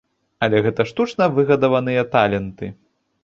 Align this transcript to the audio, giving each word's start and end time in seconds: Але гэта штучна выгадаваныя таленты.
Але 0.45 0.61
гэта 0.67 0.85
штучна 0.91 1.27
выгадаваныя 1.35 2.05
таленты. 2.17 2.73